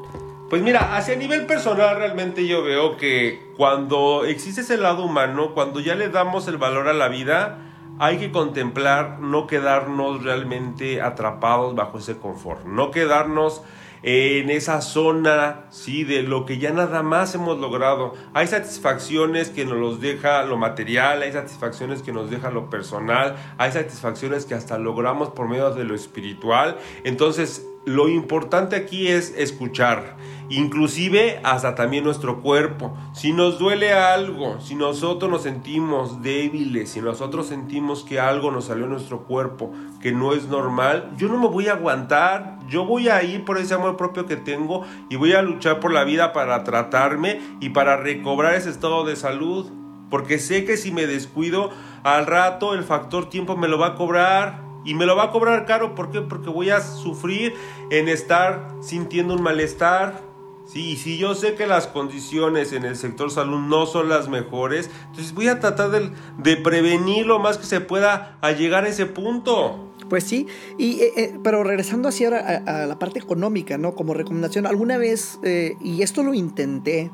[0.48, 5.80] Pues mira, hacia nivel personal realmente yo veo que cuando existe ese lado humano, cuando
[5.80, 7.58] ya le damos el valor a la vida,
[7.98, 13.62] hay que contemplar no quedarnos realmente atrapados bajo ese confort, no quedarnos
[14.06, 16.04] en esa zona, ¿sí?
[16.04, 18.12] De lo que ya nada más hemos logrado.
[18.34, 23.36] Hay satisfacciones que nos los deja lo material, hay satisfacciones que nos deja lo personal,
[23.56, 26.76] hay satisfacciones que hasta logramos por medio de lo espiritual.
[27.04, 30.16] Entonces, lo importante aquí es escuchar,
[30.48, 32.96] inclusive hasta también nuestro cuerpo.
[33.12, 38.66] Si nos duele algo, si nosotros nos sentimos débiles, si nosotros sentimos que algo nos
[38.66, 39.70] salió en nuestro cuerpo
[40.00, 43.58] que no es normal, yo no me voy a aguantar, yo voy a ir por
[43.58, 47.70] ese amor propio que tengo y voy a luchar por la vida para tratarme y
[47.70, 49.70] para recobrar ese estado de salud.
[50.08, 51.70] Porque sé que si me descuido,
[52.02, 55.30] al rato el factor tiempo me lo va a cobrar y me lo va a
[55.30, 56.20] cobrar caro, ¿por qué?
[56.20, 57.54] Porque voy a sufrir
[57.90, 60.22] en estar sintiendo un malestar.
[60.66, 64.28] Sí, y si yo sé que las condiciones en el sector salud no son las
[64.28, 68.88] mejores, entonces voy a tratar de, prevenir lo más que se pueda a llegar a
[68.88, 69.90] ese punto.
[70.08, 70.46] Pues sí,
[70.78, 73.94] y, eh, eh, pero regresando ahora a, la parte económica, ¿no?
[73.94, 77.10] Como recomendación, alguna vez, eh, y esto lo intenté,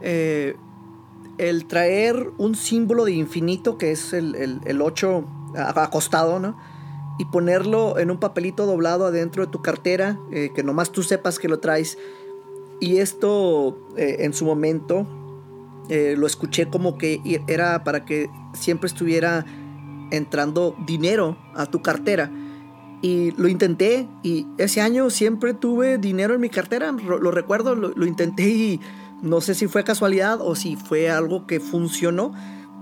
[0.00, 5.24] el traer un símbolo de infinito, que es el, el, el 8
[5.56, 6.56] acostado, ¿no?
[7.18, 11.38] Y ponerlo en un papelito doblado adentro de tu cartera, eh, que nomás tú sepas
[11.38, 11.98] que lo traes.
[12.80, 15.06] Y esto eh, en su momento
[15.88, 19.46] eh, lo escuché como que era para que siempre estuviera
[20.10, 22.30] entrando dinero a tu cartera.
[23.02, 27.88] Y lo intenté y ese año siempre tuve dinero en mi cartera, lo, recuerdo, lo,
[27.88, 28.80] lo intenté y
[29.22, 32.32] no sé si fue casualidad o si fue algo que funcionó,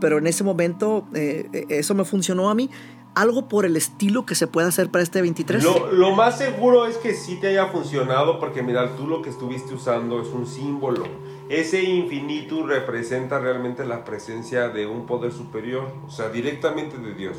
[0.01, 2.71] pero en ese momento eso me funcionó a mí
[3.15, 5.63] algo por el estilo que se pueda hacer para este 23?
[5.93, 9.75] Lo, más seguro es que sí te haya funcionado porque mira, tú lo que estuviste
[9.75, 11.05] usando es un símbolo.
[11.49, 17.37] Ese infinito representa realmente la presencia de un poder superior, o sea, directamente de Dios.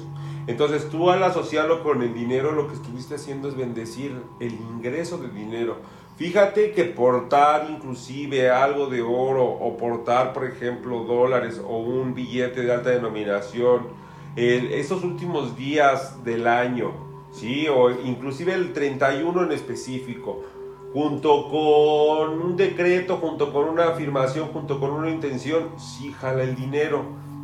[0.47, 5.17] Entonces tú al asociarlo con el dinero, lo que estuviste haciendo es bendecir el ingreso
[5.17, 5.77] de dinero.
[6.17, 12.61] Fíjate que portar inclusive algo de oro o portar, por ejemplo, dólares o un billete
[12.61, 14.04] de alta denominación,
[14.35, 16.91] estos últimos días del año,
[17.31, 17.67] ¿sí?
[17.67, 20.43] o inclusive el 31 en específico,
[20.93, 26.55] junto con un decreto, junto con una afirmación, junto con una intención, sí jala el
[26.55, 27.03] dinero.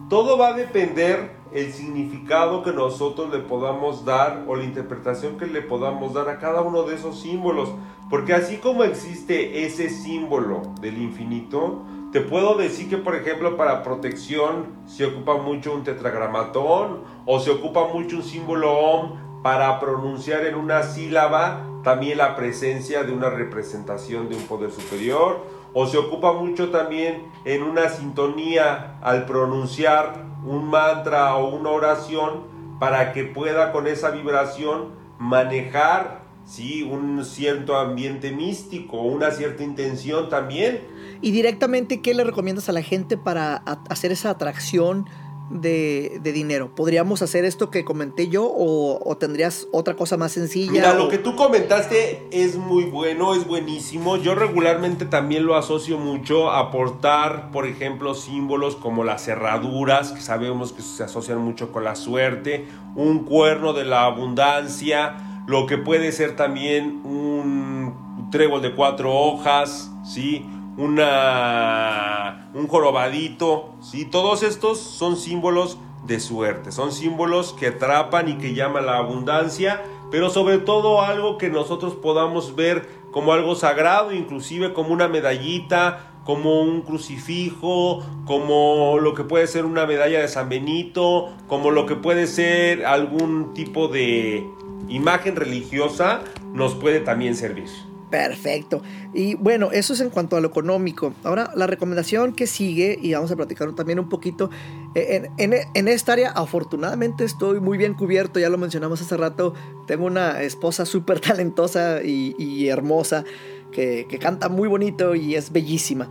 [0.10, 5.48] Todo va a depender el significado que nosotros le podamos dar o la interpretación que
[5.48, 7.70] le podamos dar a cada uno de esos símbolos.
[8.10, 13.84] Porque así como existe ese símbolo del infinito, te puedo decir que, por ejemplo, para
[13.84, 20.46] protección se ocupa mucho un tetragramatón o se ocupa mucho un símbolo OM para pronunciar
[20.46, 25.40] en una sílaba también la presencia de una representación de un poder superior
[25.74, 32.44] o se ocupa mucho también en una sintonía al pronunciar un mantra o una oración
[32.80, 36.84] para que pueda con esa vibración manejar ¿sí?
[36.84, 40.82] un cierto ambiente místico, una cierta intención también.
[41.22, 43.58] Y directamente, ¿qué le recomiendas a la gente para
[43.90, 45.06] hacer esa atracción
[45.52, 46.74] de, dinero?
[46.74, 50.72] ¿Podríamos hacer esto que comenté yo o, tendrías otra cosa más sencilla?
[50.72, 54.18] Mira, lo que tú comentaste es muy bueno, es buenísimo.
[54.18, 60.22] Yo regularmente también lo asocio mucho a aportar, por ejemplo, símbolos como las cerraduras, que
[60.22, 65.78] sabemos que se asocian mucho con la suerte, un cuerno de la abundancia, lo que
[65.78, 70.48] puede ser también un trébol de cuatro hojas, ¿sí?
[70.78, 74.06] Una, un jorobadito, ¿sí?
[74.06, 79.82] Todos estos son símbolos de suerte, son símbolos que atrapan y que llaman la abundancia,
[80.10, 86.12] pero sobre todo algo que nosotros podamos ver como algo sagrado, inclusive como una medallita,
[86.24, 91.86] como un crucifijo, como lo que puede ser una medalla de San Benito, como lo
[91.86, 94.48] que puede ser algún tipo de
[94.88, 96.22] imagen religiosa,
[96.54, 97.91] nos puede también servir.
[98.12, 98.82] Perfecto.
[99.14, 101.14] Y bueno, eso es en cuanto a lo económico.
[101.24, 104.50] Ahora, la recomendación que sigue, y vamos a platicar también un poquito,
[104.96, 109.54] eh, en, esta área afortunadamente estoy muy bien cubierto, ya lo mencionamos hace rato,
[109.88, 113.24] tengo una esposa súper talentosa y, hermosa
[113.72, 116.10] que, canta muy bonito y es bellísima.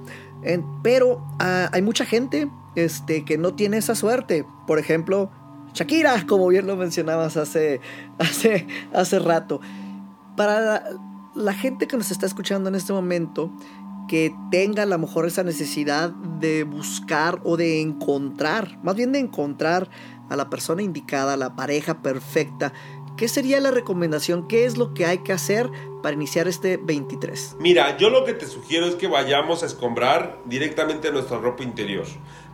[0.83, 4.47] pero ah, hay mucha gente este, que no tiene esa suerte.
[4.67, 5.31] Por ejemplo,
[5.75, 7.83] Shakira, como bien lo mencionabas hace,
[8.19, 9.61] hace, hace rato.
[10.35, 10.83] Para
[11.35, 13.51] la gente que nos está escuchando en este momento
[14.09, 19.21] que tenga a lo mejor esa necesidad de buscar o de encontrar, más bien de
[19.21, 19.89] encontrar
[20.29, 22.73] a la persona indicada, a la pareja perfecta,
[23.17, 24.49] ¿qué sería la recomendación?
[24.49, 25.71] ¿Qué es lo que hay que hacer
[26.03, 27.57] para iniciar este 23?
[27.61, 32.07] Mira, yo lo que te sugiero es que vayamos a escombrar directamente nuestra ropa interior.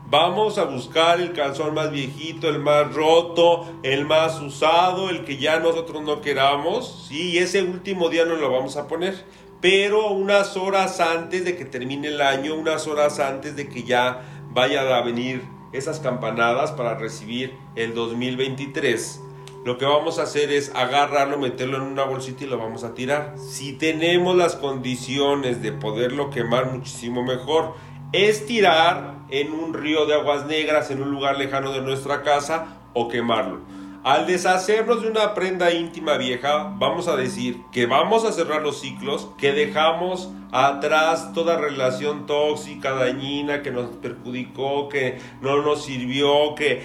[0.09, 5.37] Vamos a buscar el calzón más viejito, el más roto, el más usado, el que
[5.37, 7.31] ya nosotros no queramos, ¿sí?
[7.31, 9.25] Y ese último día nos lo vamos a poner.
[9.61, 14.23] Pero unas horas antes de que termine el año, unas horas antes de que ya
[14.53, 15.43] vayan a venir
[15.73, 19.21] esas campanadas para recibir el 2023,
[19.65, 22.95] lo que vamos a hacer es agarrarlo, meterlo en una bolsita y lo vamos a
[22.95, 23.35] tirar.
[23.39, 27.75] Si tenemos las condiciones de poderlo quemar muchísimo mejor,
[28.13, 32.79] es tirar en un río de aguas negras en un lugar lejano de nuestra casa
[32.95, 33.61] o quemarlo.
[34.07, 38.81] Al deshacernos de una prenda íntima vieja, vamos a decir que vamos a cerrar los
[38.81, 46.55] ciclos, que dejamos atrás toda relación tóxica, dañina, que nos perjudicó, que no nos sirvió,
[46.55, 46.85] que,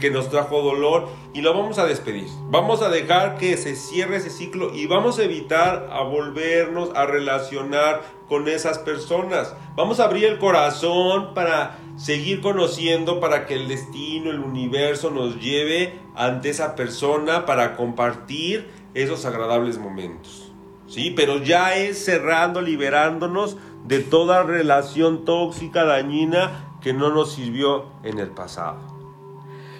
[0.00, 2.26] que nos trajo dolor, y lo vamos a despedir.
[2.44, 7.04] Vamos a dejar que se cierre ese ciclo y vamos a evitar a volvernos a
[7.04, 8.00] relacionar
[8.32, 9.54] con esas personas.
[9.76, 15.38] Vamos a abrir el corazón para seguir conociendo, para que el destino, el universo nos
[15.38, 20.50] lleve ante esa persona para compartir esos agradables momentos.
[20.86, 27.84] Sí, pero ya es cerrando, liberándonos de toda relación tóxica, dañina que no nos sirvió
[28.02, 28.78] en el pasado.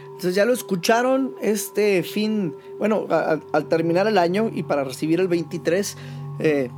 [0.08, 5.28] Entonces ya lo escucharon este fin, bueno, al terminar el año y para recibir el
[5.28, 5.96] 23,
[6.38, 6.70] eh,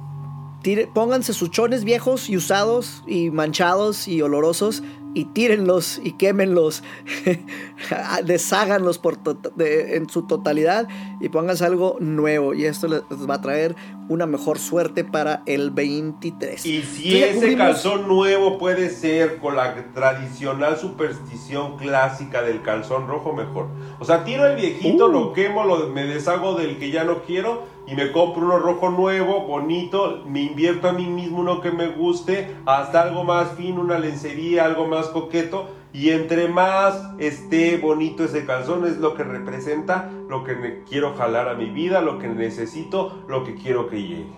[0.92, 4.82] pónganse sus chones viejos y usados y manchados y olorosos
[5.14, 6.82] y tírenlos y quémenlos,
[8.24, 9.18] desháganlos por
[9.58, 10.88] en su totalidad
[11.20, 13.76] y pónganse algo nuevo y esto les va a traer
[14.08, 16.66] una mejor suerte para el 23.
[16.66, 23.32] Y si ese calzón nuevo puede ser con la tradicional superstición clásica del calzón rojo,
[23.32, 23.68] mejor.
[24.00, 25.32] O sea, tiro el viejito, lo uh.
[25.32, 29.46] quemo, lo, me deshago del que ya no quiero y me compro uno rojo nuevo,
[29.46, 33.98] bonito, me invierto a mí mismo uno que me guste, hasta algo más fino, una
[33.98, 35.68] lencería, algo más coqueto.
[35.92, 41.48] Y entre más esté bonito ese calzón es lo que representa lo que quiero jalar
[41.48, 44.32] a mi vida, lo que necesito, lo que quiero que llegue.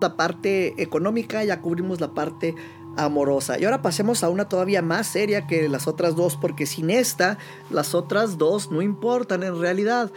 [0.00, 2.54] La parte económica, ya cubrimos la parte
[2.96, 3.58] amorosa.
[3.58, 7.38] Y ahora pasemos a una todavía más seria que las otras dos, porque sin esta,
[7.70, 10.10] las otras dos no importan en realidad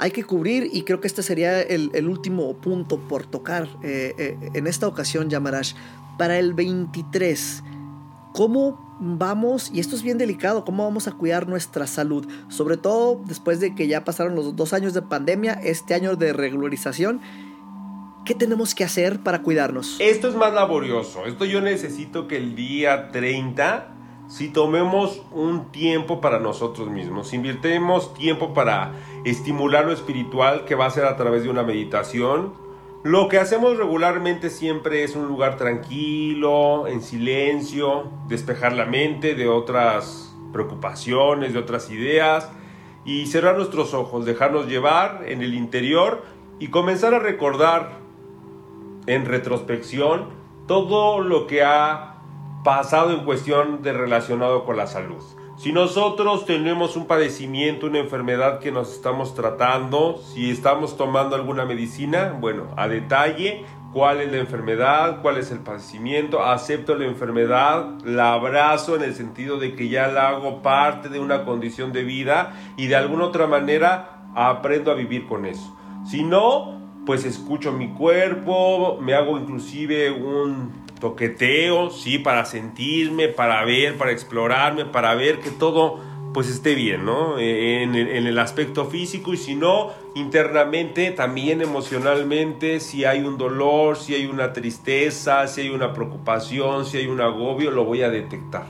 [0.00, 4.50] hay que cubrir y creo que este sería el, último punto por tocar eh, eh,
[4.54, 5.74] en esta ocasión, Yamarash.
[6.16, 7.62] Para el 23,
[8.32, 12.26] ¿cómo vamos, y esto es bien delicado, cómo vamos a cuidar nuestra salud?
[12.48, 16.32] Sobre todo después de que ya pasaron los dos años de pandemia, este año de
[16.32, 17.20] regularización.
[18.24, 19.96] ¿Qué tenemos que hacer para cuidarnos?
[19.98, 21.26] Esto es más laborioso.
[21.26, 23.99] Esto yo necesito que el día 30
[24.30, 28.92] si tomemos un tiempo para nosotros mismos, si invirtemos tiempo para
[29.24, 32.52] estimular lo espiritual, que va a ser a través de una meditación,
[33.02, 39.48] lo que hacemos regularmente siempre es un lugar tranquilo, en silencio, despejar la mente de
[39.48, 42.52] otras preocupaciones, de otras ideas
[43.04, 46.22] y cerrar nuestros ojos, dejarnos llevar en el interior
[46.60, 47.98] y comenzar a recordar
[49.06, 50.26] en retrospección
[50.68, 52.09] todo lo que ha
[52.64, 55.22] pasado en cuestión de relacionado con la salud.
[55.56, 61.66] Si nosotros tenemos un padecimiento, una enfermedad que nos estamos tratando, si estamos tomando alguna
[61.66, 67.98] medicina, bueno, a detalle, cuál es la enfermedad, cuál es el padecimiento, acepto la enfermedad,
[68.04, 72.04] la abrazo en el sentido de que ya la hago parte de una condición de
[72.04, 75.76] vida y de alguna otra manera aprendo a vivir con eso.
[76.06, 83.64] Si no, pues escucho mi cuerpo, me hago inclusive un toqueteo, sí, para sentirme, para
[83.64, 85.98] ver, para explorarme, para ver que todo
[86.32, 87.38] pues esté bien, ¿no?
[87.38, 93.96] En, en, el aspecto físico y si no, internamente, también emocionalmente, si hay un dolor,
[93.96, 98.10] si hay una tristeza, si hay una preocupación, si hay un agobio, lo voy a
[98.10, 98.66] detectar.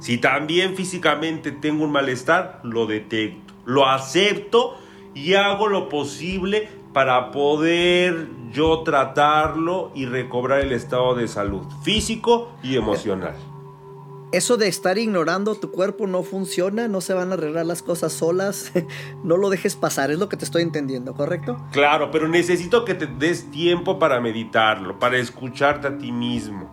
[0.00, 4.76] Si también físicamente tengo un malestar, lo detecto, lo acepto
[5.14, 12.52] y hago lo posible para poder yo tratarlo y recobrar el estado de salud físico
[12.62, 13.34] y emocional.
[14.30, 18.12] Eso de estar ignorando tu cuerpo no funciona, no se van a arreglar las cosas
[18.12, 18.72] solas,
[19.24, 21.56] no lo dejes pasar, es lo que te estoy entendiendo, ¿correcto?
[21.72, 26.72] Claro, pero necesito que te des tiempo para meditarlo, para escucharte a ti mismo.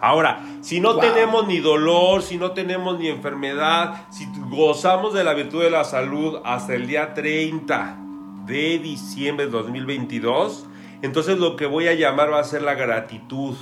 [0.00, 5.34] Ahora, si no tenemos ni dolor, si no tenemos ni enfermedad, si gozamos de la
[5.34, 8.07] virtud de la salud hasta el día 30,
[8.48, 10.66] de diciembre de 2022,
[11.02, 13.54] entonces lo que voy a llamar va a ser la gratitud.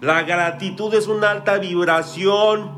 [0.00, 2.70] La gratitud es una alta vibración.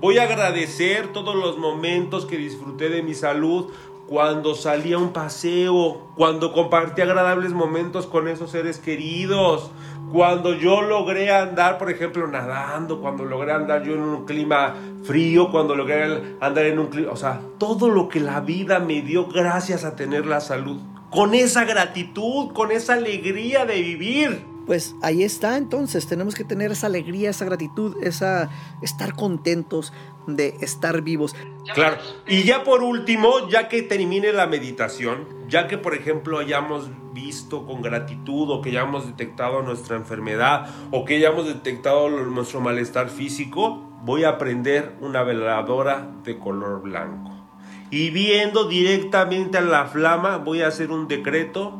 [0.00, 3.70] Voy a agradecer todos los momentos que disfruté de mi salud
[4.08, 9.70] cuando salí a un paseo, cuando compartí agradables momentos con esos seres queridos,
[10.12, 15.50] cuando yo logré andar, por ejemplo, nadando, cuando logré andar yo en un clima frío,
[15.50, 19.28] cuando logré andar en un clima, o sea, todo lo que la vida me dio
[19.28, 20.78] gracias a tener la salud
[21.12, 24.44] con esa gratitud, con esa alegría de vivir.
[24.66, 28.48] Pues ahí está, entonces tenemos que tener esa alegría, esa gratitud, esa
[28.80, 29.92] estar contentos
[30.26, 31.34] de estar vivos.
[31.74, 31.96] Claro.
[32.26, 37.66] Y ya por último, ya que termine la meditación, ya que por ejemplo hayamos visto
[37.66, 43.82] con gratitud o que hayamos detectado nuestra enfermedad o que hayamos detectado nuestro malestar físico,
[44.02, 47.31] voy a prender una veladora de color blanco
[47.92, 51.78] y viendo directamente a la flama voy a hacer un decreto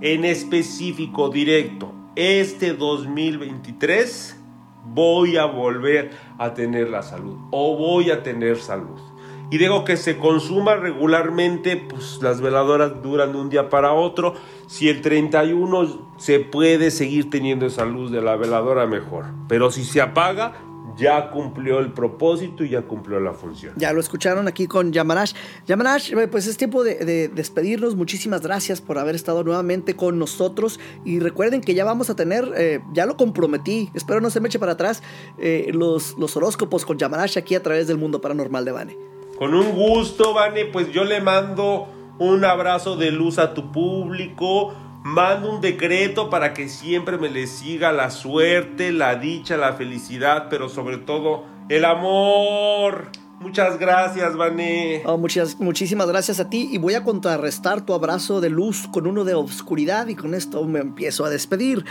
[0.00, 1.94] en específico directo.
[2.16, 4.40] Este 2023
[4.86, 9.00] voy a volver a tener la salud o voy a tener salud.
[9.48, 14.34] Y digo que se consuma regularmente, pues las veladoras duran de un día para otro.
[14.66, 19.26] Si el 31 se puede seguir teniendo esa luz de la veladora, mejor.
[19.46, 20.54] Pero si se apaga,
[20.96, 23.74] ya cumplió el propósito y ya cumplió la función.
[23.76, 25.34] Ya lo escucharon aquí con Yamanash.
[25.66, 27.96] Yamanash, eh, pues es tiempo de, despedirnos.
[27.96, 30.80] Muchísimas gracias por haber estado nuevamente con nosotros.
[31.04, 34.48] Y recuerden que ya vamos a tener, eh, ya lo comprometí, espero no se me
[34.48, 35.02] eche para atrás,
[35.38, 38.96] eh, los, los horóscopos con Yamanash aquí a través del mundo paranormal de Vane.
[39.38, 41.88] Con un gusto, Vane, pues yo le mando
[42.18, 44.72] un abrazo de luz a tu público
[45.06, 50.48] Mando un decreto para que siempre me le siga la suerte, la dicha, la felicidad,
[50.50, 53.12] pero sobre todo el amor.
[53.38, 55.04] Muchas gracias, Vané.
[55.06, 59.06] Oh, muchas, muchísimas gracias a ti y voy a contrarrestar tu abrazo de luz con
[59.06, 61.84] uno de oscuridad y con esto me empiezo a despedir.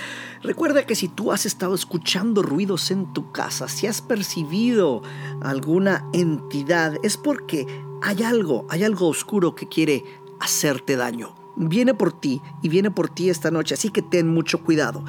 [0.44, 5.04] Recuerda que si tú has estado escuchando ruidos en tu casa, si has percibido
[5.42, 7.66] alguna entidad, es porque
[8.02, 10.04] hay algo, hay algo oscuro que quiere
[10.42, 14.64] hacerte daño viene por ti y viene por ti esta noche, así que ten mucho
[14.64, 15.04] cuidado.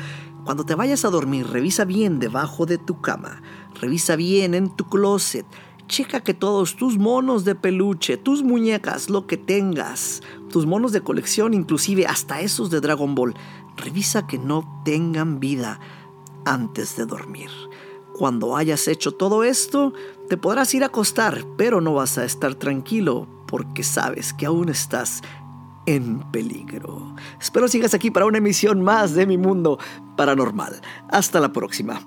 [0.45, 3.43] Cuando te vayas a dormir, revisa bien debajo de tu cama,
[3.81, 5.47] revisa bien en tu closet,
[5.89, 11.01] checa que todos tus monos de peluche, tus muñecas, lo que tengas, tus monos de
[11.01, 13.35] colección, inclusive hasta esos de Dragon Ball,
[13.77, 15.81] revisa que no tengan vida
[16.45, 17.51] antes de dormir.
[18.15, 19.93] Cuando hayas hecho todo esto,
[20.29, 24.69] te podrás ir a acostar, pero no vas a estar tranquilo porque sabes que aún
[24.69, 25.23] estás
[25.87, 27.15] en peligro.
[27.41, 29.79] Espero sigas aquí para una emisión más de mi mundo
[30.17, 30.81] paranormal.
[31.09, 32.03] Hasta la próxima.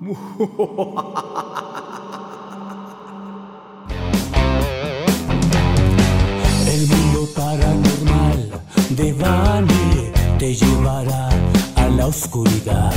[6.66, 11.28] El mundo paranormal de Bani te llevará
[11.76, 12.92] a la oscuridad.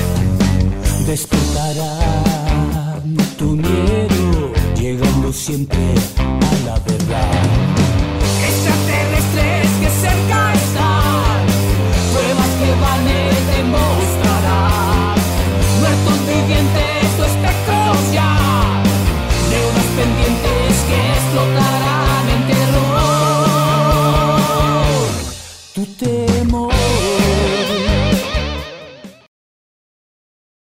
[1.08, 3.02] Despertará
[3.38, 7.93] tu miedo, llegando siempre a la verdad.
[13.74, 15.16] mostrará
[15.80, 16.83] muertos vivientes.